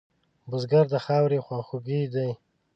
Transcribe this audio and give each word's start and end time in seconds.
بزګر 0.49 0.85
د 0.93 0.95
خاورې 1.05 1.39
خواخوږی 1.45 2.01
دی 2.13 2.29